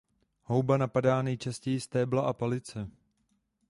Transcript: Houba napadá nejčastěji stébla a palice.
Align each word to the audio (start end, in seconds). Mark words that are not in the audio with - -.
Houba 0.43 0.77
napadá 0.77 1.21
nejčastěji 1.21 1.79
stébla 1.79 2.21
a 2.21 2.33
palice. 2.33 2.89